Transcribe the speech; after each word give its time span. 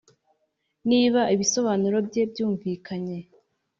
n’iba 0.87 1.21
ibisobanuro 1.33 1.97
bye 2.07 2.23
byumvikanye 2.31 3.17